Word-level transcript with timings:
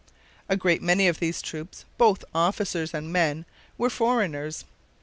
A 0.49 0.57
great 0.57 0.81
many 0.81 1.07
of 1.07 1.19
these 1.19 1.43
troops, 1.43 1.85
both 1.99 2.25
officers 2.33 2.91
and 2.91 3.13
men, 3.13 3.45
were 3.77 3.91
foreigners. 3.91 4.65